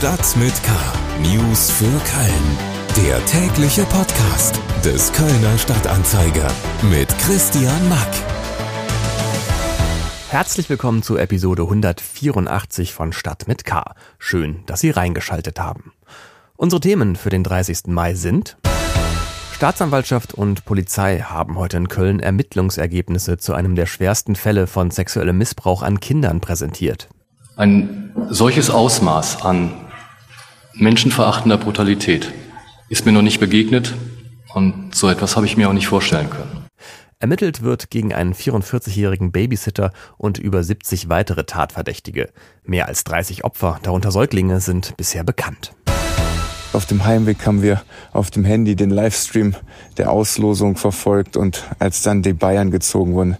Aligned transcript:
Stadt 0.00 0.34
mit 0.38 0.54
K. 0.62 0.72
News 1.20 1.70
für 1.70 1.84
Köln. 1.84 3.06
Der 3.06 3.22
tägliche 3.26 3.82
Podcast 3.82 4.58
des 4.82 5.12
Kölner 5.12 5.58
Stadtanzeiger 5.58 6.50
mit 6.90 7.06
Christian 7.18 7.86
Mack. 7.90 8.08
Herzlich 10.30 10.70
willkommen 10.70 11.02
zu 11.02 11.18
Episode 11.18 11.64
184 11.64 12.94
von 12.94 13.12
Stadt 13.12 13.46
mit 13.46 13.66
K. 13.66 13.94
Schön, 14.18 14.62
dass 14.64 14.80
Sie 14.80 14.88
reingeschaltet 14.88 15.60
haben. 15.60 15.92
Unsere 16.56 16.80
Themen 16.80 17.14
für 17.14 17.28
den 17.28 17.44
30. 17.44 17.88
Mai 17.88 18.14
sind 18.14 18.56
Staatsanwaltschaft 19.52 20.32
und 20.32 20.64
Polizei 20.64 21.18
haben 21.18 21.58
heute 21.58 21.76
in 21.76 21.88
Köln 21.88 22.20
Ermittlungsergebnisse 22.20 23.36
zu 23.36 23.52
einem 23.52 23.74
der 23.74 23.84
schwersten 23.84 24.34
Fälle 24.34 24.66
von 24.66 24.90
sexuellem 24.90 25.36
Missbrauch 25.36 25.82
an 25.82 26.00
Kindern 26.00 26.40
präsentiert. 26.40 27.10
Ein 27.56 28.14
solches 28.30 28.70
Ausmaß 28.70 29.42
an 29.42 29.89
menschenverachtender 30.74 31.58
Brutalität 31.58 32.32
ist 32.88 33.06
mir 33.06 33.12
noch 33.12 33.22
nicht 33.22 33.40
begegnet 33.40 33.94
und 34.54 34.94
so 34.94 35.08
etwas 35.08 35.36
habe 35.36 35.46
ich 35.46 35.56
mir 35.56 35.68
auch 35.68 35.72
nicht 35.72 35.86
vorstellen 35.86 36.30
können. 36.30 36.66
Ermittelt 37.18 37.62
wird 37.62 37.90
gegen 37.90 38.14
einen 38.14 38.32
44-jährigen 38.32 39.30
Babysitter 39.30 39.92
und 40.16 40.38
über 40.38 40.64
70 40.64 41.10
weitere 41.10 41.44
Tatverdächtige. 41.44 42.30
Mehr 42.64 42.88
als 42.88 43.04
30 43.04 43.44
Opfer, 43.44 43.78
darunter 43.82 44.10
Säuglinge, 44.10 44.60
sind 44.60 44.96
bisher 44.96 45.22
bekannt. 45.22 45.72
Auf 46.72 46.86
dem 46.86 47.04
Heimweg 47.04 47.44
haben 47.46 47.62
wir 47.62 47.82
auf 48.12 48.30
dem 48.30 48.44
Handy 48.44 48.76
den 48.76 48.90
Livestream 48.90 49.56
der 49.96 50.12
Auslosung 50.12 50.76
verfolgt 50.76 51.36
und 51.36 51.64
als 51.80 52.02
dann 52.02 52.22
die 52.22 52.32
Bayern 52.32 52.70
gezogen 52.70 53.14
wurden, 53.14 53.36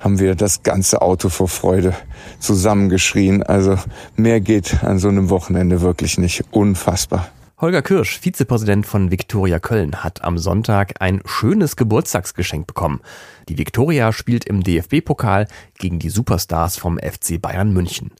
haben 0.00 0.18
wir 0.18 0.34
das 0.34 0.62
ganze 0.62 1.02
Auto 1.02 1.28
vor 1.28 1.48
Freude 1.48 1.92
zusammengeschrien. 2.38 3.42
Also 3.42 3.76
mehr 4.16 4.40
geht 4.40 4.82
an 4.82 4.98
so 4.98 5.08
einem 5.08 5.28
Wochenende 5.28 5.82
wirklich 5.82 6.16
nicht. 6.16 6.44
Unfassbar. 6.52 7.28
Holger 7.60 7.82
Kirsch, 7.82 8.18
Vizepräsident 8.20 8.86
von 8.86 9.10
Viktoria 9.10 9.58
Köln, 9.58 10.02
hat 10.02 10.24
am 10.24 10.38
Sonntag 10.38 10.94
ein 11.00 11.20
schönes 11.26 11.76
Geburtstagsgeschenk 11.76 12.66
bekommen. 12.66 13.02
Die 13.50 13.58
Viktoria 13.58 14.14
spielt 14.14 14.46
im 14.46 14.62
DFB-Pokal 14.62 15.46
gegen 15.76 15.98
die 15.98 16.08
Superstars 16.08 16.78
vom 16.78 16.96
FC 16.96 17.38
Bayern 17.38 17.74
München. 17.74 18.12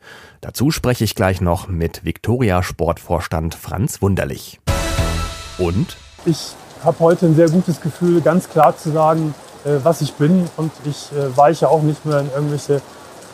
Dazu 0.43 0.71
spreche 0.71 1.05
ich 1.05 1.15
gleich 1.15 1.41
noch 1.41 1.69
mit 1.69 2.05
Viktoria 2.05 2.63
Sportvorstand 2.63 3.55
Franz 3.55 4.03
Wunderlich. 4.03 4.61
Und? 5.57 5.97
Ich 6.27 6.55
habe 6.85 6.99
heute 7.01 7.25
ein 7.25 7.35
sehr 7.35 7.49
gutes 7.49 7.81
Gefühl, 7.81 8.21
ganz 8.21 8.51
klar 8.51 8.77
zu 8.77 8.91
sagen, 8.91 9.35
äh, 9.65 9.79
was 9.83 10.03
ich 10.03 10.13
bin 10.13 10.51
und 10.59 10.71
ich 10.85 11.13
äh, 11.13 11.35
weiche 11.35 11.71
auch 11.71 11.81
nicht 11.81 12.05
mehr 12.05 12.21
in 12.21 12.31
irgendwelche 12.31 12.83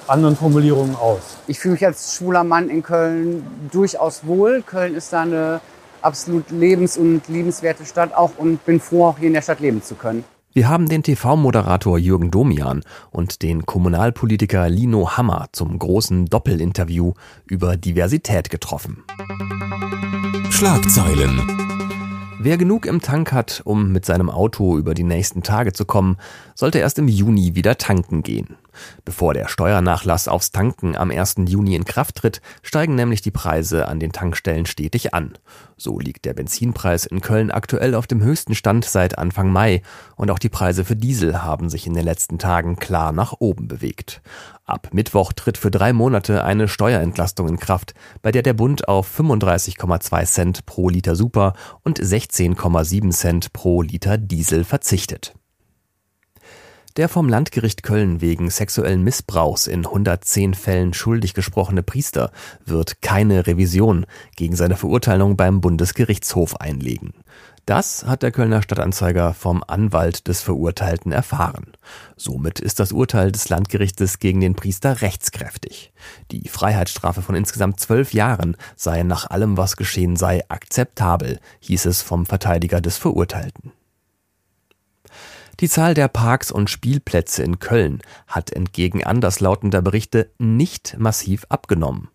anderen 0.07 0.37
Formulierungen 0.37 0.95
aus. 0.95 1.39
Ich 1.49 1.59
fühle 1.59 1.73
mich 1.73 1.85
als 1.85 2.15
schwuler 2.15 2.45
Mann 2.45 2.71
in 2.71 2.85
Köln 2.85 3.45
durchaus 3.73 4.25
wohl. 4.25 4.63
Köln 4.63 4.95
ist 4.95 5.13
da 5.13 5.23
eine 5.23 5.61
absolut 6.07 6.51
lebens- 6.51 6.97
und 6.97 7.29
liebenswerte 7.29 7.85
Stadt 7.85 8.15
auch 8.15 8.39
und 8.39 8.65
bin 8.65 8.81
froh, 8.81 9.07
auch 9.07 9.19
hier 9.19 9.27
in 9.27 9.35
der 9.35 9.43
Stadt 9.43 9.61
leben 9.61 9.83
zu 9.83 9.97
können. 9.97 10.25
Wir 10.53 10.71
haben 10.71 10.89
den 10.89 11.03
TV-Moderator 11.03 11.99
Jürgen 11.99 12.31
Domian 12.31 12.83
und 13.11 13.43
den 13.43 13.67
Kommunalpolitiker 13.67 14.71
Lino 14.71 15.17
Hammer 15.17 15.49
zum 15.53 15.79
großen 15.79 16.27
Doppelinterview 16.27 17.13
über 17.45 17.77
Diversität 17.77 18.49
getroffen. 18.49 19.05
Schlagzeilen 20.49 21.43
Wer 22.39 22.57
genug 22.57 22.87
im 22.87 23.03
Tank 23.03 23.33
hat, 23.33 23.61
um 23.65 23.93
mit 23.93 24.07
seinem 24.07 24.31
Auto 24.31 24.79
über 24.79 24.95
die 24.95 25.03
nächsten 25.03 25.43
Tage 25.43 25.73
zu 25.73 25.85
kommen, 25.85 26.17
sollte 26.55 26.79
erst 26.79 26.99
im 26.99 27.09
Juni 27.09 27.55
wieder 27.55 27.77
tanken 27.77 28.23
gehen. 28.23 28.57
Bevor 29.05 29.35
der 29.35 29.49
Steuernachlass 29.49 30.29
aufs 30.29 30.51
Tanken 30.51 30.97
am 30.97 31.11
1. 31.11 31.37
Juni 31.47 31.75
in 31.75 31.85
Kraft 31.85 32.17
tritt, 32.17 32.41
steigen 32.63 32.95
nämlich 32.95 33.23
die 33.23 33.31
Preise 33.31 33.89
an 33.89 34.01
den 34.01 34.13
Tankstellen 34.13 34.67
stetig 34.67 35.15
an. 35.15 35.39
So 35.77 35.99
liegt 35.99 36.25
der 36.25 36.35
Benzinpreis 36.35 37.07
in 37.07 37.21
Köln 37.21 37.51
aktuell 37.51 37.95
auf 37.95 38.07
dem 38.07 38.23
höchsten 38.23 38.55
Stand 38.55 38.85
seit 38.85 39.19
Anfang 39.19 39.51
Mai 39.51 39.83
und 40.17 40.31
auch 40.31 40.39
die 40.39 40.49
Preise 40.49 40.85
für 40.85 40.97
Diesel 40.97 41.43
haben 41.43 41.69
sich 41.69 41.87
in 41.87 41.95
den 41.95 42.05
letzten 42.05 42.39
Tagen 42.39 42.77
klar 42.77 43.13
nach 43.13 43.35
oben 43.39 43.69
bewegt. 43.69 44.23
Ab 44.65 44.89
Mittwoch 44.93 45.33
tritt 45.33 45.59
für 45.59 45.71
drei 45.71 45.93
Monate 45.93 46.43
eine 46.43 46.67
Steuerentlastung 46.67 47.49
in 47.49 47.59
Kraft, 47.59 47.95
bei 48.23 48.33
der 48.33 48.43
der 48.43 48.55
Bund 48.55 48.89
auf 48.89 49.19
35,2 49.19 50.25
Cent 50.25 50.67
pro 50.67 50.89
Liter 50.89 51.15
Super 51.15 51.53
und 51.83 52.01
16,7 52.01 53.11
Cent 53.11 53.53
pro 53.53 53.83
Liter 53.83 54.19
Diesel 54.19 54.65
verzichtet. 54.65 55.35
Der 56.97 57.11
vom 57.11 57.29
Landgericht 57.29 57.83
Köln 57.83 58.23
wegen 58.23 58.49
sexuellen 58.49 59.03
Missbrauchs 59.03 59.67
in 59.67 59.85
110 59.85 60.55
Fällen 60.55 60.95
schuldig 60.95 61.35
gesprochene 61.35 61.83
Priester 61.83 62.33
wird 62.65 63.03
keine 63.03 63.47
Revision 63.47 64.07
gegen 64.35 64.57
seine 64.57 64.77
Verurteilung 64.77 65.37
beim 65.37 65.61
Bundesgerichtshof 65.61 66.57
einlegen. 66.59 67.13
Das 67.67 68.07
hat 68.07 68.23
der 68.23 68.31
Kölner 68.31 68.63
Stadtanzeiger 68.63 69.35
vom 69.35 69.63
Anwalt 69.67 70.27
des 70.27 70.41
Verurteilten 70.41 71.13
erfahren. 71.13 71.73
Somit 72.17 72.61
ist 72.61 72.81
das 72.81 72.93
Urteil 72.93 73.31
des 73.31 73.51
Landgerichtes 73.51 74.19
gegen 74.19 74.41
den 74.41 74.55
Priester 74.55 75.03
rechtskräftig. 75.03 75.93
Die 76.31 76.49
Freiheitsstrafe 76.49 77.21
von 77.21 77.35
insgesamt 77.35 77.79
zwölf 77.79 78.15
Jahren 78.15 78.57
sei 78.75 79.03
nach 79.03 79.29
allem, 79.29 79.59
was 79.59 79.77
geschehen 79.77 80.17
sei, 80.17 80.45
akzeptabel, 80.49 81.41
hieß 81.61 81.85
es 81.85 82.01
vom 82.01 82.25
Verteidiger 82.25 82.81
des 82.81 82.97
Verurteilten. 82.97 83.73
Die 85.61 85.71
Zahl 85.71 85.95
der 85.95 86.09
Parks 86.09 86.51
und 86.51 86.69
Spielplätze 86.69 87.43
in 87.43 87.59
Köln 87.59 88.03
hat 88.27 88.53
entgegen 88.53 89.05
anderslautender 89.05 89.81
Berichte 89.81 90.31
nicht 90.39 90.97
massiv 90.99 91.47
abgenommen. 91.49 92.11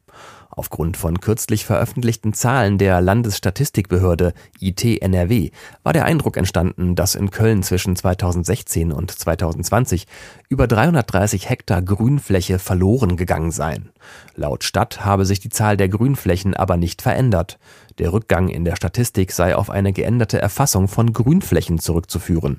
Aufgrund 0.51 0.95
von 0.95 1.19
kürzlich 1.21 1.65
veröffentlichten 1.65 2.33
Zahlen 2.33 2.77
der 2.77 3.01
Landesstatistikbehörde 3.01 4.33
IT-NRW 4.59 5.49
war 5.81 5.93
der 5.93 6.05
Eindruck 6.05 6.37
entstanden, 6.37 6.93
dass 6.93 7.15
in 7.15 7.31
Köln 7.31 7.63
zwischen 7.63 7.95
2016 7.95 8.91
und 8.91 9.09
2020 9.09 10.05
über 10.49 10.67
330 10.67 11.49
Hektar 11.49 11.81
Grünfläche 11.81 12.59
verloren 12.59 13.17
gegangen 13.17 13.51
seien. 13.51 13.89
Laut 14.35 14.63
Stadt 14.63 15.03
habe 15.03 15.25
sich 15.25 15.39
die 15.39 15.49
Zahl 15.49 15.77
der 15.77 15.89
Grünflächen 15.89 16.53
aber 16.53 16.77
nicht 16.77 17.01
verändert. 17.01 17.57
Der 17.97 18.13
Rückgang 18.13 18.49
in 18.49 18.65
der 18.65 18.75
Statistik 18.75 19.31
sei 19.31 19.55
auf 19.55 19.69
eine 19.71 19.93
geänderte 19.93 20.39
Erfassung 20.39 20.89
von 20.89 21.13
Grünflächen 21.13 21.79
zurückzuführen. 21.79 22.57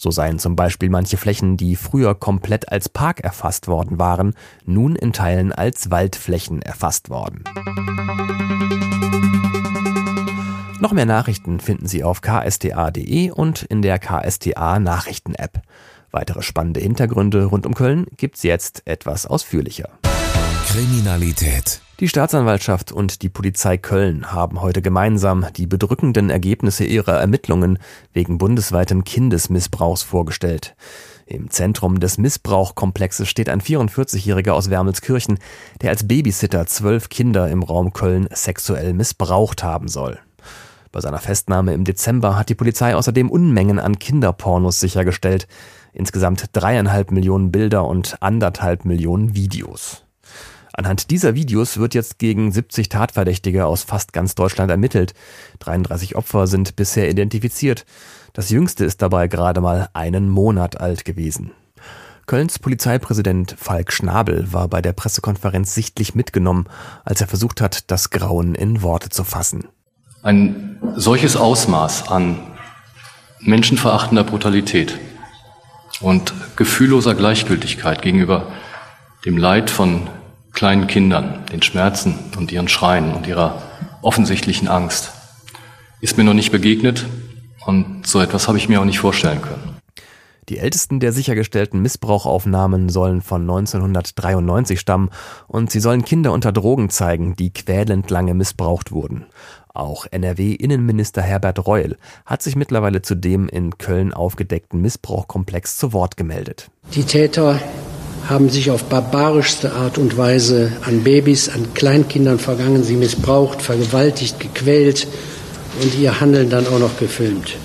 So 0.00 0.12
seien 0.12 0.38
zum 0.38 0.54
Beispiel 0.54 0.90
manche 0.90 1.16
Flächen, 1.16 1.56
die 1.56 1.74
früher 1.74 2.14
komplett 2.14 2.70
als 2.70 2.88
Park 2.88 3.20
erfasst 3.20 3.66
worden 3.66 3.98
waren, 3.98 4.34
nun 4.64 4.94
in 4.94 5.12
Teilen 5.12 5.52
als 5.52 5.90
Waldflächen 5.90 6.62
erfasst 6.62 7.10
worden. 7.10 7.42
Noch 10.80 10.92
mehr 10.92 11.06
Nachrichten 11.06 11.58
finden 11.58 11.88
Sie 11.88 12.04
auf 12.04 12.20
ksta.de 12.20 13.32
und 13.32 13.64
in 13.64 13.82
der 13.82 13.98
KSTA 13.98 14.78
Nachrichten-App. 14.78 15.62
Weitere 16.12 16.42
spannende 16.42 16.78
Hintergründe 16.78 17.46
rund 17.46 17.66
um 17.66 17.74
Köln 17.74 18.06
gibt's 18.16 18.44
jetzt 18.44 18.86
etwas 18.86 19.26
ausführlicher. 19.26 19.90
Kriminalität 20.70 21.80
die 22.00 22.08
Staatsanwaltschaft 22.08 22.92
und 22.92 23.22
die 23.22 23.28
Polizei 23.28 23.76
Köln 23.76 24.30
haben 24.30 24.60
heute 24.60 24.82
gemeinsam 24.82 25.46
die 25.56 25.66
bedrückenden 25.66 26.30
Ergebnisse 26.30 26.84
ihrer 26.84 27.18
Ermittlungen 27.18 27.80
wegen 28.12 28.38
bundesweitem 28.38 29.02
Kindesmissbrauchs 29.02 30.04
vorgestellt. 30.04 30.76
Im 31.26 31.50
Zentrum 31.50 31.98
des 31.98 32.16
Missbrauchkomplexes 32.18 33.28
steht 33.28 33.48
ein 33.48 33.60
44-Jähriger 33.60 34.52
aus 34.52 34.70
Wermelskirchen, 34.70 35.40
der 35.80 35.90
als 35.90 36.06
Babysitter 36.06 36.66
zwölf 36.66 37.08
Kinder 37.08 37.48
im 37.48 37.64
Raum 37.64 37.92
Köln 37.92 38.28
sexuell 38.30 38.92
missbraucht 38.92 39.64
haben 39.64 39.88
soll. 39.88 40.20
Bei 40.92 41.00
seiner 41.00 41.18
Festnahme 41.18 41.74
im 41.74 41.82
Dezember 41.82 42.36
hat 42.36 42.48
die 42.48 42.54
Polizei 42.54 42.94
außerdem 42.94 43.28
Unmengen 43.28 43.80
an 43.80 43.98
Kinderpornos 43.98 44.78
sichergestellt. 44.78 45.48
Insgesamt 45.92 46.44
dreieinhalb 46.52 47.10
Millionen 47.10 47.50
Bilder 47.50 47.86
und 47.86 48.22
anderthalb 48.22 48.84
Millionen 48.84 49.34
Videos. 49.34 50.04
Anhand 50.78 51.10
dieser 51.10 51.34
Videos 51.34 51.78
wird 51.78 51.94
jetzt 51.94 52.20
gegen 52.20 52.52
70 52.52 52.88
Tatverdächtige 52.88 53.66
aus 53.66 53.82
fast 53.82 54.12
ganz 54.12 54.36
Deutschland 54.36 54.70
ermittelt. 54.70 55.12
33 55.58 56.14
Opfer 56.14 56.46
sind 56.46 56.76
bisher 56.76 57.10
identifiziert. 57.10 57.84
Das 58.32 58.50
jüngste 58.50 58.84
ist 58.84 59.02
dabei 59.02 59.26
gerade 59.26 59.60
mal 59.60 59.88
einen 59.92 60.28
Monat 60.28 60.80
alt 60.80 61.04
gewesen. 61.04 61.50
Kölns 62.26 62.60
Polizeipräsident 62.60 63.56
Falk 63.58 63.92
Schnabel 63.92 64.52
war 64.52 64.68
bei 64.68 64.80
der 64.80 64.92
Pressekonferenz 64.92 65.74
sichtlich 65.74 66.14
mitgenommen, 66.14 66.68
als 67.04 67.20
er 67.20 67.26
versucht 67.26 67.60
hat, 67.60 67.90
das 67.90 68.10
Grauen 68.10 68.54
in 68.54 68.80
Worte 68.80 69.08
zu 69.08 69.24
fassen. 69.24 69.66
Ein 70.22 70.78
solches 70.94 71.36
Ausmaß 71.36 72.08
an 72.08 72.38
menschenverachtender 73.40 74.22
Brutalität 74.22 74.96
und 76.00 76.32
gefühlloser 76.54 77.16
Gleichgültigkeit 77.16 78.00
gegenüber 78.00 78.52
dem 79.24 79.36
Leid 79.36 79.70
von 79.70 80.08
kleinen 80.58 80.88
Kindern, 80.88 81.44
den 81.52 81.62
Schmerzen 81.62 82.18
und 82.36 82.50
ihren 82.50 82.66
Schreien 82.66 83.14
und 83.14 83.28
ihrer 83.28 83.62
offensichtlichen 84.02 84.66
Angst. 84.66 85.12
Ist 86.00 86.18
mir 86.18 86.24
noch 86.24 86.34
nicht 86.34 86.50
begegnet 86.50 87.06
und 87.64 88.04
so 88.08 88.20
etwas 88.20 88.48
habe 88.48 88.58
ich 88.58 88.68
mir 88.68 88.80
auch 88.80 88.84
nicht 88.84 88.98
vorstellen 88.98 89.40
können. 89.40 89.76
Die 90.48 90.58
ältesten 90.58 90.98
der 90.98 91.12
sichergestellten 91.12 91.80
Missbrauchaufnahmen 91.80 92.88
sollen 92.88 93.20
von 93.20 93.42
1993 93.42 94.80
stammen 94.80 95.10
und 95.46 95.70
sie 95.70 95.78
sollen 95.78 96.04
Kinder 96.04 96.32
unter 96.32 96.50
Drogen 96.50 96.90
zeigen, 96.90 97.36
die 97.36 97.52
quälend 97.52 98.10
lange 98.10 98.34
missbraucht 98.34 98.90
wurden. 98.90 99.26
Auch 99.72 100.06
NRW-Innenminister 100.10 101.22
Herbert 101.22 101.68
Reul 101.68 101.96
hat 102.26 102.42
sich 102.42 102.56
mittlerweile 102.56 103.00
zu 103.00 103.14
dem 103.14 103.48
in 103.48 103.78
Köln 103.78 104.12
aufgedeckten 104.12 104.80
Missbrauchkomplex 104.80 105.78
zu 105.78 105.92
Wort 105.92 106.16
gemeldet. 106.16 106.68
Die 106.94 107.04
Täter 107.04 107.60
haben 108.28 108.50
sich 108.50 108.70
auf 108.70 108.84
barbarischste 108.84 109.72
Art 109.72 109.96
und 109.96 110.16
Weise 110.18 110.72
an 110.82 111.02
Babys, 111.02 111.48
an 111.48 111.72
Kleinkindern 111.74 112.38
vergangen, 112.38 112.84
sie 112.84 112.96
missbraucht, 112.96 113.62
vergewaltigt, 113.62 114.38
gequält 114.38 115.06
und 115.82 115.98
ihr 115.98 116.20
Handeln 116.20 116.50
dann 116.50 116.66
auch 116.66 116.78
noch 116.78 116.98
gefilmt. 116.98 117.56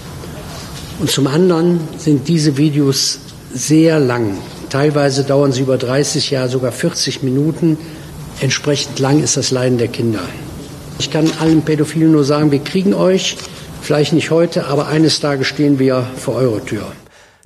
Und 1.00 1.12
zum 1.12 1.28
anderen 1.28 1.82
sind 1.98 2.30
diese 2.30 2.56
Videos 2.58 3.20
sehr 3.54 4.00
lang. 4.00 4.38
Teilweise 4.70 5.24
dauern 5.24 5.52
sie 5.52 5.62
über 5.62 5.78
30 5.78 6.32
Jahre, 6.32 6.50
sogar 6.50 6.72
40 6.72 7.24
Minuten. 7.24 7.78
Entsprechend 8.40 9.00
lang 9.00 9.22
ist 9.22 9.36
das 9.36 9.52
Leiden 9.52 9.78
der 9.78 9.90
Kinder. 9.90 10.22
Ich 10.98 11.12
kann 11.12 11.30
allen 11.40 11.64
Pädophilen 11.64 12.12
nur 12.12 12.24
sagen, 12.24 12.52
wir 12.52 12.60
kriegen 12.60 12.94
euch, 12.94 13.36
vielleicht 13.82 14.14
nicht 14.14 14.32
heute, 14.32 14.68
aber 14.68 14.88
eines 14.88 15.20
Tages 15.20 15.48
stehen 15.48 15.78
wir 15.78 16.08
vor 16.18 16.36
eurer 16.36 16.64
Tür. 16.66 16.94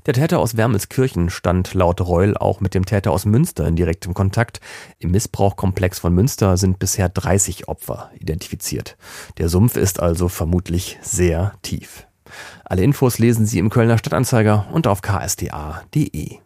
Der 0.07 0.13
Täter 0.13 0.39
aus 0.39 0.55
Wermelskirchen 0.55 1.29
stand 1.29 1.73
laut 1.73 1.99
Reul 1.99 2.37
auch 2.37 2.61
mit 2.61 2.73
dem 2.73 2.85
Täter 2.85 3.11
aus 3.11 3.25
Münster 3.25 3.67
in 3.67 3.75
direktem 3.75 4.13
Kontakt. 4.13 4.61
Im 4.99 5.11
Missbrauchkomplex 5.11 5.99
von 5.99 6.13
Münster 6.13 6.55
sind 6.55 6.79
bisher 6.79 7.09
30 7.09 7.67
Opfer 7.67 8.09
identifiziert. 8.17 8.95
Der 9.37 9.49
Sumpf 9.49 9.75
ist 9.75 9.99
also 9.99 10.29
vermutlich 10.29 10.97
sehr 11.01 11.55
tief. 11.61 12.07
Alle 12.63 12.83
Infos 12.83 13.19
lesen 13.19 13.45
Sie 13.45 13.59
im 13.59 13.69
Kölner 13.69 13.97
Stadtanzeiger 13.97 14.67
und 14.71 14.87
auf 14.87 15.01
ksda.de. 15.01 16.37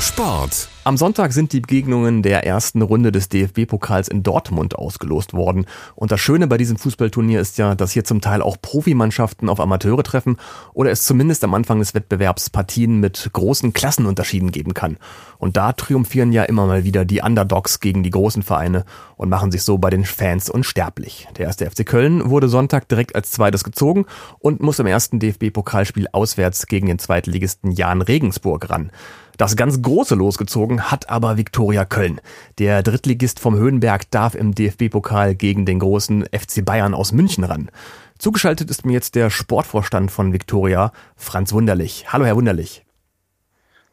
Sport. 0.00 0.68
Am 0.84 0.96
Sonntag 0.96 1.32
sind 1.32 1.52
die 1.52 1.60
Begegnungen 1.60 2.22
der 2.22 2.46
ersten 2.46 2.82
Runde 2.82 3.12
des 3.12 3.28
DFB-Pokals 3.28 4.08
in 4.08 4.22
Dortmund 4.22 4.76
ausgelost 4.76 5.34
worden. 5.34 5.66
Und 5.96 6.12
das 6.12 6.20
Schöne 6.20 6.46
bei 6.46 6.56
diesem 6.56 6.78
Fußballturnier 6.78 7.40
ist 7.40 7.58
ja, 7.58 7.74
dass 7.74 7.92
hier 7.92 8.04
zum 8.04 8.20
Teil 8.20 8.40
auch 8.40 8.56
Profimannschaften 8.62 9.48
auf 9.48 9.60
Amateure 9.60 10.02
treffen 10.02 10.36
oder 10.72 10.90
es 10.90 11.04
zumindest 11.04 11.44
am 11.44 11.52
Anfang 11.52 11.80
des 11.80 11.94
Wettbewerbs 11.94 12.50
Partien 12.50 13.00
mit 13.00 13.28
großen 13.32 13.72
Klassenunterschieden 13.72 14.50
geben 14.50 14.72
kann. 14.72 14.96
Und 15.38 15.56
da 15.56 15.72
triumphieren 15.72 16.32
ja 16.32 16.44
immer 16.44 16.66
mal 16.66 16.84
wieder 16.84 17.04
die 17.04 17.20
Underdogs 17.20 17.80
gegen 17.80 18.02
die 18.02 18.10
großen 18.10 18.42
Vereine 18.42 18.84
und 19.16 19.28
machen 19.28 19.50
sich 19.50 19.62
so 19.62 19.78
bei 19.78 19.90
den 19.90 20.04
Fans 20.04 20.48
unsterblich. 20.48 21.28
Der 21.36 21.46
erste 21.46 21.68
FC 21.70 21.84
Köln 21.84 22.30
wurde 22.30 22.48
Sonntag 22.48 22.88
direkt 22.88 23.14
als 23.14 23.30
zweites 23.32 23.62
gezogen 23.62 24.06
und 24.38 24.60
muss 24.60 24.78
im 24.78 24.86
ersten 24.86 25.18
DFB-Pokalspiel 25.18 26.06
auswärts 26.12 26.66
gegen 26.66 26.86
den 26.86 26.98
Zweitligisten 26.98 27.72
Jan 27.72 28.00
Regensburg 28.00 28.70
ran. 28.70 28.90
Das 29.38 29.54
ganz 29.54 29.80
große 29.80 30.16
losgezogen 30.16 30.90
hat 30.90 31.08
aber 31.08 31.36
Viktoria 31.36 31.84
Köln. 31.84 32.20
Der 32.58 32.82
Drittligist 32.82 33.38
vom 33.38 33.54
Höhenberg 33.54 34.10
darf 34.10 34.34
im 34.34 34.52
DFB-Pokal 34.52 35.36
gegen 35.36 35.64
den 35.64 35.78
großen 35.78 36.24
FC 36.24 36.64
Bayern 36.64 36.92
aus 36.92 37.12
München 37.12 37.44
ran. 37.44 37.70
Zugeschaltet 38.18 38.68
ist 38.68 38.84
mir 38.84 38.94
jetzt 38.94 39.14
der 39.14 39.30
Sportvorstand 39.30 40.10
von 40.10 40.32
Viktoria, 40.32 40.90
Franz 41.14 41.52
Wunderlich. 41.52 42.06
Hallo, 42.12 42.24
Herr 42.24 42.34
Wunderlich. 42.34 42.84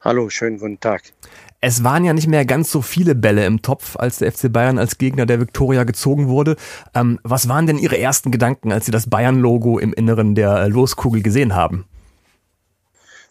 Hallo, 0.02 0.32
schönen 0.32 0.58
guten 0.58 0.80
Tag. 0.80 1.04
Es 1.62 1.84
waren 1.84 2.04
ja 2.04 2.14
nicht 2.14 2.28
mehr 2.28 2.46
ganz 2.46 2.72
so 2.72 2.82
viele 2.82 3.14
Bälle 3.14 3.46
im 3.46 3.62
Topf, 3.62 3.98
als 3.98 4.18
der 4.18 4.32
FC 4.32 4.52
Bayern 4.52 4.80
als 4.80 4.98
Gegner 4.98 5.28
der 5.28 5.40
Viktoria 5.40 5.84
gezogen 5.84 6.28
wurde. 6.28 6.56
Ähm, 6.96 7.20
was 7.22 7.48
waren 7.48 7.68
denn 7.68 7.78
Ihre 7.78 8.00
ersten 8.00 8.32
Gedanken, 8.32 8.72
als 8.72 8.88
Sie 8.88 8.92
das 8.92 9.12
Bayern-Logo 9.12 9.78
im 9.78 9.94
Inneren 9.94 10.34
der 10.34 10.70
Loskugel 10.70 11.22
gesehen 11.22 11.54
haben? 11.54 11.86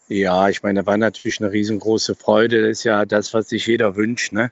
Ja, 0.08 0.48
ich 0.48 0.62
meine, 0.62 0.80
da 0.80 0.86
war 0.86 0.96
natürlich 0.96 1.40
eine 1.40 1.50
riesengroße 1.50 2.14
Freude. 2.14 2.62
Das 2.62 2.78
ist 2.78 2.84
ja 2.84 3.06
das, 3.06 3.32
was 3.32 3.48
sich 3.48 3.66
jeder 3.66 3.96
wünscht. 3.96 4.32
Ne? 4.32 4.50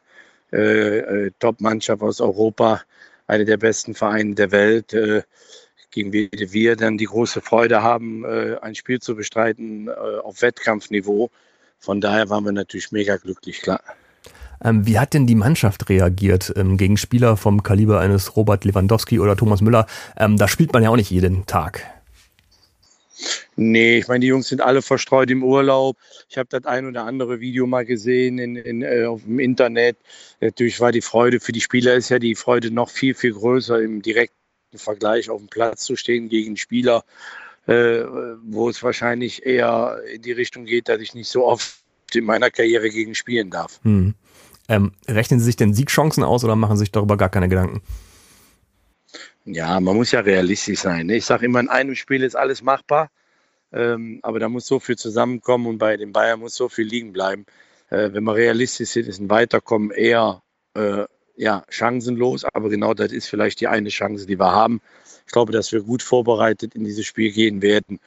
Äh, 0.52 0.99
äh, 0.99 1.31
Top-Mannschaft 1.38 2.02
aus 2.02 2.20
Europa, 2.20 2.82
eine 3.26 3.44
der 3.44 3.58
besten 3.58 3.94
Vereine 3.94 4.34
der 4.34 4.50
Welt, 4.50 4.93
äh, 4.94 5.22
gegen 5.90 6.10
die 6.10 6.31
wir 6.52 6.76
dann 6.76 6.96
die 6.96 7.04
große 7.04 7.43
Freude 7.43 7.82
haben, 7.82 8.25
äh, 8.25 8.56
ein 8.62 8.75
Spiel 8.75 9.00
zu 9.00 9.14
bestreiten 9.14 9.88
äh, 9.88 9.90
auf 9.90 10.40
Wettkampfniveau. 10.40 11.31
Von 11.78 12.00
daher 12.00 12.31
waren 12.31 12.44
wir 12.44 12.52
natürlich 12.52 12.93
mega 12.93 13.16
glücklich, 13.16 13.60
klar. 13.60 13.81
Ähm, 14.64 14.87
wie 14.87 14.99
hat 14.99 15.12
denn 15.12 15.26
die 15.26 15.34
Mannschaft 15.34 15.88
reagiert 15.88 16.52
ähm, 16.56 16.76
gegen 16.76 16.96
Spieler 16.96 17.37
vom 17.37 17.62
Kaliber 17.62 18.00
eines 18.00 18.37
Robert 18.37 18.64
Lewandowski 18.64 19.19
oder 19.20 19.37
Thomas 19.37 19.60
Müller? 19.60 19.87
Ähm, 20.16 20.37
da 20.37 20.49
spielt 20.49 20.72
man 20.72 20.82
ja 20.82 20.90
auch 20.90 20.96
nicht 20.96 21.10
jeden 21.10 21.46
Tag. 21.46 21.84
Nee, 23.56 23.99
ich 23.99 24.09
meine, 24.09 24.20
die 24.20 24.29
Jungs 24.29 24.49
sind 24.49 24.61
alle 24.61 24.82
verstreut 24.82 25.31
im 25.31 25.44
Urlaub. 25.44 25.97
Ich 26.29 26.38
habe 26.38 26.49
das 26.50 26.64
ein 26.64 26.87
oder 26.87 27.05
andere 27.05 27.41
Video 27.41 27.67
mal 27.67 27.85
gesehen 27.85 28.38
in, 28.38 28.56
in, 28.56 28.82
äh, 28.82 29.05
auf 29.05 29.23
dem 29.23 29.38
Internet. 29.38 29.97
Natürlich 30.41 30.81
war 30.81 30.93
die 30.93 31.03
Freude 31.03 31.41
für 31.41 31.53
die 31.53 31.61
Spieler 31.61 31.94
ist 31.94 32.09
ja 32.09 32.19
die 32.19 32.35
Freude 32.35 32.70
noch 32.70 32.91
viel, 32.91 33.14
viel 33.14 33.32
größer 33.32 33.81
im 33.81 34.03
direkten 34.03 34.37
Vergleich 34.75 35.29
auf 35.29 35.38
dem 35.38 35.49
Platz 35.49 35.85
zu 35.85 35.97
stehen 35.97 36.29
gegen 36.29 36.56
Spieler, 36.56 37.05
äh, 37.67 38.05
wo 38.43 38.69
es 38.69 38.82
wahrscheinlich 38.82 39.44
eher 39.44 40.00
in 40.12 40.23
die 40.23 40.32
Richtung 40.32 40.64
geht, 40.64 40.88
dass 40.88 41.00
ich 41.00 41.14
nicht 41.14 41.29
so 41.29 41.44
oft 41.47 41.76
in 42.14 42.25
meiner 42.25 42.50
Karriere 42.50 42.91
gegen 42.91 43.14
spielen 43.14 43.50
darf. 43.50 43.81
Hm. 43.82 44.14
Ähm, 44.69 44.93
rechnen 45.09 45.41
Sie 45.41 45.47
sich 45.47 45.56
denn 45.56 45.75
Siegchancen 45.75 46.25
aus 46.25 46.44
oder 46.44 46.56
machen 46.56 46.76
Sie 46.76 46.81
sich 46.81 46.93
darüber 46.93 47.17
gar 47.17 47.29
keine 47.29 47.49
Gedanken? 47.49 47.82
Ja, 49.44 49.81
man 49.81 49.97
muss 49.97 50.12
ja 50.12 50.21
realistisch 50.21 50.81
sein. 50.81 51.06
Ne? 51.06 51.17
Ich 51.17 51.25
sage 51.25 51.47
immer, 51.47 51.61
in 51.61 51.69
einem 51.69 51.94
Spiel 51.94 52.23
ist 52.23 52.37
alles 52.37 52.62
machbar. 52.62 53.11
Ähm, 53.73 54.21
aber 54.23 54.39
da 54.39 54.49
muss 54.49 54.67
so 54.67 54.79
viel 54.81 54.97
zusammenkommen 54.97 55.67
und 55.67 55.79
bei 55.79 55.97
den 55.97 56.12
Bayern 56.12 56.41
muss 56.41 56.55
so 56.55 56.69
viel 56.69 56.87
liegen 56.87 57.12
bleiben. 57.12 57.47
Äh, 57.91 58.12
wenn 58.12 58.25
man 58.25 58.35
realistisch 58.35 58.97
ist, 58.97 59.09
ist 59.09 59.21
ein 59.21 59.31
Weiterkommen 59.31 59.91
eher 59.91 60.43
äh, 60.75 61.05
ja, 61.37 61.65
chancenlos, 61.71 62.44
aber 62.44 62.69
genau 62.69 62.94
das 62.94 63.12
ist 63.12 63.29
vielleicht 63.29 63.61
die 63.61 63.69
eine 63.69 63.89
Chance, 63.89 64.27
die 64.27 64.39
wir 64.39 64.53
haben. 64.53 64.81
Ich 65.27 65.33
glaube, 65.33 65.53
dass 65.53 65.73
wir 65.73 65.83
gut 65.83 66.03
vorbereitet 66.03 66.75
in 66.75 66.85
dieses 66.85 67.06
Spiel 67.06 67.33
gehen 67.33 67.62
werden. 67.62 67.99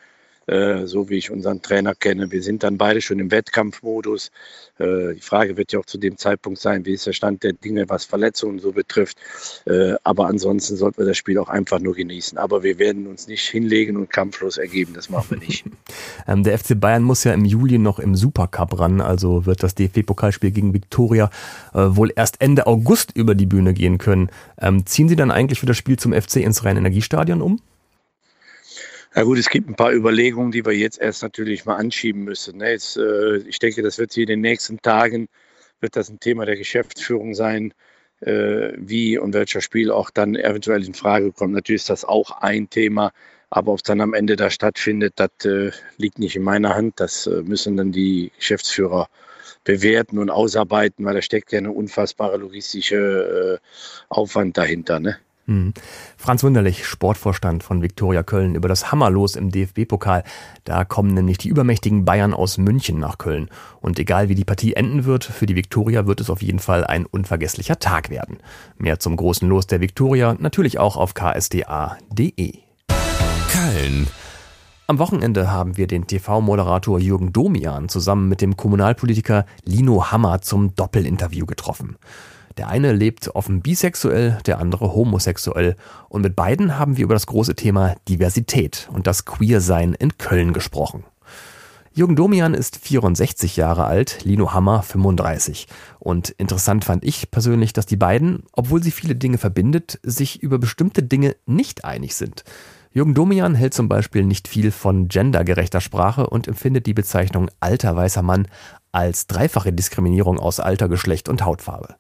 Äh, 0.47 0.85
so 0.85 1.09
wie 1.09 1.17
ich 1.17 1.31
unseren 1.31 1.61
Trainer 1.63 1.95
kenne. 1.95 2.31
Wir 2.31 2.43
sind 2.43 2.61
dann 2.61 2.77
beide 2.77 3.01
schon 3.01 3.17
im 3.17 3.31
Wettkampfmodus. 3.31 4.29
Äh, 4.77 5.15
die 5.15 5.21
Frage 5.21 5.57
wird 5.57 5.71
ja 5.71 5.79
auch 5.79 5.85
zu 5.85 5.97
dem 5.97 6.17
Zeitpunkt 6.17 6.59
sein, 6.59 6.85
wie 6.85 6.93
ist 6.93 7.07
der 7.07 7.13
Stand 7.13 7.41
der 7.41 7.53
Dinge, 7.53 7.89
was 7.89 8.05
Verletzungen 8.05 8.59
so 8.59 8.71
betrifft. 8.71 9.17
Äh, 9.65 9.95
aber 10.03 10.27
ansonsten 10.27 10.75
sollten 10.75 10.99
wir 10.99 11.05
das 11.07 11.17
Spiel 11.17 11.39
auch 11.39 11.49
einfach 11.49 11.79
nur 11.79 11.95
genießen. 11.95 12.37
Aber 12.37 12.61
wir 12.61 12.77
werden 12.77 13.07
uns 13.07 13.27
nicht 13.27 13.47
hinlegen 13.47 13.97
und 13.97 14.11
kampflos 14.11 14.57
ergeben. 14.57 14.93
Das 14.93 15.09
machen 15.09 15.31
wir 15.31 15.37
nicht. 15.39 15.65
ähm, 16.27 16.43
der 16.43 16.59
FC 16.59 16.79
Bayern 16.79 17.01
muss 17.01 17.23
ja 17.23 17.33
im 17.33 17.45
Juli 17.45 17.79
noch 17.79 17.97
im 17.97 18.13
Supercup 18.13 18.79
ran. 18.79 19.01
Also 19.01 19.47
wird 19.47 19.63
das 19.63 19.73
DFB-Pokalspiel 19.73 20.51
gegen 20.51 20.75
Viktoria 20.75 21.31
äh, 21.73 21.79
wohl 21.79 22.11
erst 22.15 22.39
Ende 22.39 22.67
August 22.67 23.17
über 23.17 23.33
die 23.33 23.47
Bühne 23.47 23.73
gehen 23.73 23.97
können. 23.97 24.29
Ähm, 24.59 24.85
ziehen 24.85 25.09
Sie 25.09 25.15
dann 25.15 25.31
eigentlich 25.31 25.59
für 25.59 25.65
das 25.65 25.77
Spiel 25.77 25.97
zum 25.97 26.13
FC 26.13 26.37
ins 26.37 26.63
Rhein-Energiestadion 26.63 27.41
um? 27.41 27.59
Ja 29.15 29.23
gut, 29.23 29.37
es 29.37 29.49
gibt 29.49 29.69
ein 29.69 29.75
paar 29.75 29.93
Überlegungen, 29.93 30.51
die 30.51 30.65
wir 30.65 30.73
jetzt 30.73 30.99
erst 30.99 31.23
natürlich 31.23 31.63
mal 31.65 31.77
anschieben 31.77 32.25
müssen. 32.25 32.57
Ne? 32.57 32.71
Jetzt, 32.71 32.97
äh, 32.97 33.37
ich 33.47 33.59
denke, 33.59 33.81
das 33.81 33.97
wird 33.97 34.11
hier 34.11 34.23
in 34.23 34.27
den 34.27 34.41
nächsten 34.41 34.81
Tagen, 34.81 35.29
wird 35.79 35.95
das 35.95 36.09
ein 36.09 36.19
Thema 36.19 36.45
der 36.45 36.57
Geschäftsführung 36.57 37.33
sein, 37.33 37.73
äh, 38.19 38.73
wie 38.75 39.17
und 39.17 39.33
welcher 39.33 39.61
Spiel 39.61 39.89
auch 39.89 40.09
dann 40.09 40.35
eventuell 40.35 40.83
in 40.85 40.93
Frage 40.93 41.31
kommt. 41.31 41.53
Natürlich 41.53 41.83
ist 41.83 41.89
das 41.89 42.03
auch 42.03 42.41
ein 42.41 42.69
Thema, 42.69 43.13
aber 43.49 43.71
ob 43.71 43.77
es 43.77 43.83
dann 43.83 44.01
am 44.01 44.13
Ende 44.13 44.35
da 44.35 44.49
stattfindet, 44.49 45.13
das 45.15 45.45
äh, 45.45 45.71
liegt 45.97 46.19
nicht 46.19 46.35
in 46.35 46.43
meiner 46.43 46.75
Hand. 46.75 46.99
Das 46.99 47.25
müssen 47.25 47.77
dann 47.77 47.93
die 47.93 48.33
Geschäftsführer 48.37 49.07
bewerten 49.63 50.19
und 50.19 50.29
ausarbeiten, 50.29 51.05
weil 51.05 51.13
da 51.15 51.21
steckt 51.21 51.53
ja 51.53 51.59
eine 51.59 51.71
unfassbare 51.71 52.35
logistische 52.37 53.61
Aufwand 54.09 54.57
dahinter. 54.57 54.99
Ne? 54.99 55.17
Hm. 55.47 55.73
Franz 56.17 56.43
Wunderlich, 56.43 56.87
Sportvorstand 56.87 57.63
von 57.63 57.83
Viktoria 57.83 58.23
Köln, 58.23 58.55
über 58.55 58.67
das 58.67 58.91
Hammerlos 58.91 59.35
im 59.35 59.51
DFB-Pokal. 59.51 60.23
Da 60.63 60.85
kommen 60.85 61.13
nämlich 61.13 61.37
die 61.37 61.49
übermächtigen 61.49 62.03
Bayern 62.03 62.33
aus 62.33 62.57
München 62.57 62.99
nach 62.99 63.19
Köln. 63.19 63.49
Und 63.79 63.99
egal 63.99 64.27
wie 64.27 64.35
die 64.35 64.45
Partie 64.45 64.73
enden 64.73 65.05
wird, 65.05 65.23
für 65.23 65.45
die 65.45 65.55
Viktoria 65.55 66.07
wird 66.07 66.19
es 66.19 66.31
auf 66.31 66.41
jeden 66.41 66.59
Fall 66.59 66.83
ein 66.83 67.05
unvergesslicher 67.05 67.77
Tag 67.77 68.09
werden. 68.09 68.37
Mehr 68.77 68.99
zum 68.99 69.15
großen 69.15 69.47
Los 69.47 69.67
der 69.67 69.81
Viktoria 69.81 70.35
natürlich 70.39 70.79
auch 70.79 70.97
auf 70.97 71.13
ksda.de. 71.13 72.53
Köln. 73.51 74.07
Am 74.87 74.99
Wochenende 74.99 75.51
haben 75.51 75.77
wir 75.77 75.87
den 75.87 76.05
TV-Moderator 76.05 76.99
Jürgen 76.99 77.33
Domian 77.33 77.89
zusammen 77.89 78.29
mit 78.29 78.41
dem 78.41 78.55
Kommunalpolitiker 78.55 79.45
Lino 79.63 80.11
Hammer 80.11 80.41
zum 80.41 80.75
Doppelinterview 80.75 81.45
getroffen. 81.45 81.97
Der 82.57 82.69
eine 82.69 82.93
lebt 82.93 83.35
offen 83.35 83.61
bisexuell, 83.61 84.37
der 84.45 84.59
andere 84.59 84.93
homosexuell. 84.93 85.75
Und 86.07 86.21
mit 86.21 86.35
beiden 86.35 86.77
haben 86.77 86.95
wir 86.95 87.03
über 87.03 87.13
das 87.15 87.27
große 87.27 87.55
Thema 87.55 87.95
Diversität 88.07 88.89
und 88.93 89.07
das 89.07 89.25
Queersein 89.25 89.93
in 89.93 90.17
Köln 90.17 90.53
gesprochen. 90.53 91.03
Jürgen 91.93 92.15
Domian 92.15 92.53
ist 92.53 92.77
64 92.77 93.55
Jahre 93.55 93.85
alt, 93.85 94.25
Lino 94.25 94.53
Hammer 94.53 94.83
35. 94.83 95.67
Und 95.99 96.29
interessant 96.31 96.83
fand 96.83 97.05
ich 97.05 97.31
persönlich, 97.31 97.71
dass 97.71 97.85
die 97.85 97.95
beiden, 97.95 98.43
obwohl 98.51 98.83
sie 98.83 98.91
viele 98.91 99.15
Dinge 99.15 99.37
verbindet, 99.37 99.99
sich 100.03 100.43
über 100.43 100.57
bestimmte 100.57 101.03
Dinge 101.03 101.35
nicht 101.45 101.85
einig 101.85 102.15
sind. 102.15 102.43
Jürgen 102.91 103.13
Domian 103.13 103.55
hält 103.55 103.73
zum 103.73 103.89
Beispiel 103.89 104.23
nicht 104.23 104.47
viel 104.47 104.71
von 104.71 105.09
gendergerechter 105.09 105.81
Sprache 105.81 106.27
und 106.27 106.47
empfindet 106.47 106.85
die 106.85 106.93
Bezeichnung 106.93 107.49
alter 107.59 107.93
weißer 107.95 108.21
Mann 108.21 108.47
als 108.93 109.27
dreifache 109.27 109.73
Diskriminierung 109.73 110.39
aus 110.39 110.61
Alter, 110.61 110.87
Geschlecht 110.87 111.27
und 111.27 111.43
Hautfarbe. 111.43 111.95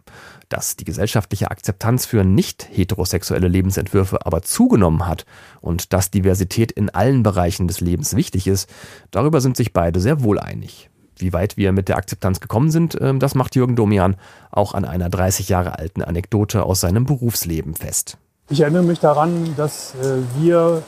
Dass 0.55 0.77
die 0.77 0.85
gesellschaftliche 0.85 1.51
Akzeptanz 1.51 2.05
für 2.05 2.23
nicht 2.23 2.69
heterosexuelle 2.71 3.49
Lebensentwürfe 3.49 4.25
aber 4.25 4.41
zugenommen 4.41 5.05
hat 5.05 5.25
und 5.59 5.91
dass 5.91 6.11
Diversität 6.11 6.71
in 6.71 6.89
allen 6.89 7.23
Bereichen 7.23 7.67
des 7.67 7.81
Lebens 7.81 8.15
wichtig 8.15 8.47
ist, 8.47 8.69
darüber 9.11 9.41
sind 9.41 9.57
sich 9.57 9.73
beide 9.73 9.99
sehr 9.99 10.23
wohl 10.23 10.39
einig. 10.39 10.89
Wie 11.17 11.33
weit 11.33 11.57
wir 11.57 11.73
mit 11.73 11.89
der 11.89 11.97
Akzeptanz 11.97 12.39
gekommen 12.39 12.71
sind, 12.71 12.97
ähm, 13.01 13.19
das 13.19 13.35
macht 13.35 13.57
Jürgen 13.57 13.75
Domian 13.75 14.15
auch 14.49 14.73
an 14.73 14.85
einer 14.85 15.09
30 15.09 15.49
Jahre 15.49 15.77
alten 15.77 16.01
Anekdote 16.01 16.63
aus 16.63 16.79
seinem 16.79 17.05
Berufsleben 17.05 17.75
fest. 17.75 18.17
Ich 18.47 18.61
erinnere 18.61 18.83
mich 18.83 19.01
daran, 19.01 19.55
dass 19.57 19.93
äh, 19.95 20.19
wir 20.39 20.83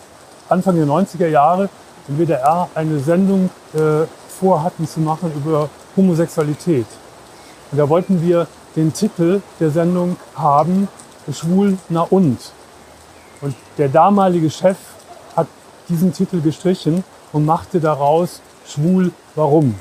Anfang 0.48 0.78
der 0.78 0.86
90er 0.86 1.28
Jahre 1.28 1.70
im 2.08 2.18
WDR 2.18 2.70
eine 2.74 3.00
Sendung 3.00 3.50
äh, 3.74 4.06
vorhatten 4.30 4.88
zu 4.88 5.02
machen 5.02 5.30
über 5.36 5.70
Homosexualität. 5.98 6.88
Und 7.74 7.78
da 7.80 7.90
wollten 7.90 8.22
wir 8.22 8.48
den 8.78 8.94
Titel 8.94 9.42
der 9.60 9.72
Sendung 9.72 10.16
haben, 10.36 10.88
Schwul 11.34 11.78
na 11.90 12.04
und. 12.04 12.38
Und 13.42 13.56
der 13.78 13.90
damalige 13.90 14.50
Chef 14.50 14.78
hat 15.36 15.48
diesen 15.90 16.14
Titel 16.14 16.40
gestrichen 16.42 17.04
und 17.34 17.46
machte 17.46 17.82
daraus 17.82 18.42
Schwul 18.66 19.12
warum. 19.36 19.76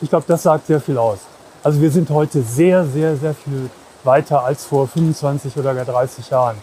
Ich 0.00 0.08
glaube, 0.08 0.24
das 0.26 0.44
sagt 0.44 0.68
sehr 0.68 0.80
viel 0.80 0.96
aus. 0.96 1.18
Also 1.62 1.80
wir 1.80 1.90
sind 1.90 2.08
heute 2.10 2.42
sehr, 2.42 2.84
sehr, 2.86 3.16
sehr 3.16 3.34
viel 3.34 3.68
weiter 4.04 4.44
als 4.44 4.64
vor 4.64 4.86
25 4.86 5.56
oder 5.56 5.74
gar 5.74 5.84
30 5.84 6.30
Jahren. 6.30 6.56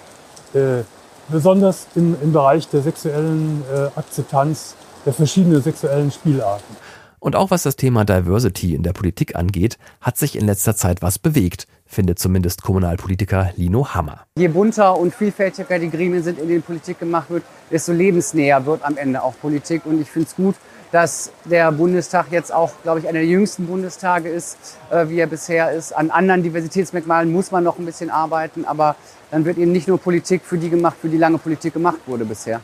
Äh, 0.53 0.83
besonders 1.27 1.87
im, 1.95 2.15
im 2.21 2.31
Bereich 2.31 2.67
der 2.69 2.81
sexuellen 2.81 3.63
äh, 3.73 3.99
Akzeptanz 3.99 4.75
der 5.05 5.13
verschiedenen 5.13 5.61
sexuellen 5.61 6.11
Spielarten. 6.11 6.75
Und 7.23 7.35
auch 7.35 7.51
was 7.51 7.61
das 7.61 7.75
Thema 7.75 8.03
Diversity 8.03 8.73
in 8.73 8.81
der 8.81 8.93
Politik 8.93 9.35
angeht, 9.35 9.77
hat 10.01 10.17
sich 10.17 10.35
in 10.35 10.47
letzter 10.47 10.75
Zeit 10.75 11.03
was 11.03 11.19
bewegt, 11.19 11.67
findet 11.85 12.17
zumindest 12.17 12.63
Kommunalpolitiker 12.63 13.51
Lino 13.55 13.89
Hammer. 13.93 14.25
Je 14.39 14.47
bunter 14.47 14.97
und 14.97 15.13
vielfältiger 15.13 15.77
die 15.77 15.91
Gremien 15.91 16.23
sind, 16.23 16.39
in 16.39 16.47
denen 16.47 16.63
Politik 16.63 16.97
gemacht 16.97 17.29
wird, 17.29 17.43
desto 17.69 17.91
lebensnäher 17.91 18.65
wird 18.65 18.83
am 18.83 18.97
Ende 18.97 19.21
auch 19.21 19.35
Politik. 19.39 19.85
Und 19.85 20.01
ich 20.01 20.09
finde 20.09 20.29
es 20.29 20.35
gut, 20.35 20.55
dass 20.91 21.31
der 21.45 21.71
Bundestag 21.71 22.31
jetzt 22.31 22.51
auch, 22.51 22.71
glaube 22.81 23.01
ich, 23.01 23.07
einer 23.07 23.19
der 23.19 23.27
jüngsten 23.27 23.67
Bundestage 23.67 24.27
ist, 24.27 24.57
äh, 24.89 25.07
wie 25.07 25.19
er 25.19 25.27
bisher 25.27 25.71
ist. 25.71 25.91
An 25.93 26.09
anderen 26.09 26.41
Diversitätsmerkmalen 26.41 27.31
muss 27.31 27.51
man 27.51 27.63
noch 27.63 27.77
ein 27.77 27.85
bisschen 27.85 28.09
arbeiten, 28.09 28.65
aber 28.65 28.95
dann 29.29 29.45
wird 29.45 29.59
eben 29.59 29.71
nicht 29.71 29.87
nur 29.87 29.99
Politik 29.99 30.41
für 30.43 30.57
die 30.57 30.71
gemacht, 30.71 30.97
für 30.99 31.07
die 31.07 31.17
lange 31.17 31.37
Politik 31.37 31.73
gemacht 31.73 31.99
wurde 32.07 32.25
bisher. 32.25 32.61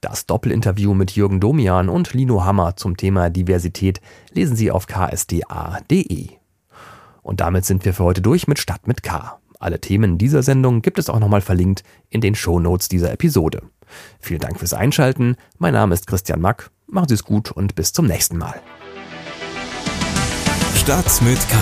Das 0.00 0.24
Doppelinterview 0.24 0.94
mit 0.94 1.10
Jürgen 1.10 1.40
Domian 1.40 1.90
und 1.90 2.14
Lino 2.14 2.42
Hammer 2.42 2.74
zum 2.76 2.96
Thema 2.96 3.28
Diversität 3.28 4.00
lesen 4.32 4.56
Sie 4.56 4.70
auf 4.70 4.86
ksda.de. 4.86 6.28
Und 7.22 7.40
damit 7.40 7.66
sind 7.66 7.84
wir 7.84 7.92
für 7.92 8.04
heute 8.04 8.22
durch 8.22 8.48
mit 8.48 8.58
Stadt 8.58 8.86
mit 8.86 9.02
K. 9.02 9.38
Alle 9.58 9.78
Themen 9.78 10.16
dieser 10.16 10.42
Sendung 10.42 10.80
gibt 10.80 10.98
es 10.98 11.10
auch 11.10 11.20
nochmal 11.20 11.42
verlinkt 11.42 11.82
in 12.08 12.22
den 12.22 12.34
Shownotes 12.34 12.88
dieser 12.88 13.12
Episode. 13.12 13.62
Vielen 14.20 14.40
Dank 14.40 14.58
fürs 14.58 14.72
Einschalten. 14.72 15.36
Mein 15.58 15.74
Name 15.74 15.92
ist 15.92 16.06
Christian 16.06 16.40
Mack. 16.40 16.70
Machen 16.86 17.08
Sie 17.08 17.14
es 17.14 17.24
gut 17.24 17.52
und 17.52 17.74
bis 17.74 17.92
zum 17.92 18.06
nächsten 18.06 18.38
Mal. 18.38 18.58
Stadt 20.76 21.20
mit 21.20 21.38
K. 21.50 21.56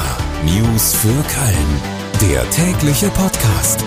News 0.44 0.94
für 0.94 1.08
Köln. 1.08 2.30
Der 2.30 2.48
tägliche 2.50 3.08
Podcast. 3.08 3.84